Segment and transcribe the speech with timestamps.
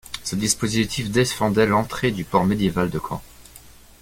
[0.23, 3.21] Ce dispositif défendait l'entrée du port médiéval de Caen.